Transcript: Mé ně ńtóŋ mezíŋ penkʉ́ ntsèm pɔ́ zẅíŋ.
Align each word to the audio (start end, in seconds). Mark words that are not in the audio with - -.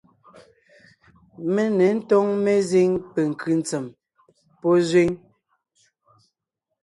Mé 1.53 1.63
ně 1.77 1.87
ńtóŋ 1.97 2.25
mezíŋ 2.43 2.89
penkʉ́ 3.13 3.53
ntsèm 3.59 3.85
pɔ́ 4.59 4.73
zẅíŋ. 4.89 5.09